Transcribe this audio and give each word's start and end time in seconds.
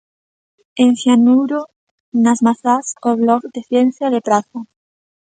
En 0.83 0.89
Cianuro 0.99 1.61
nas 2.23 2.39
Mazás, 2.45 2.87
o 3.09 3.11
blog 3.21 3.41
de 3.55 3.61
ciencia 3.69 4.07
de 4.13 4.23
Praza. 4.27 4.59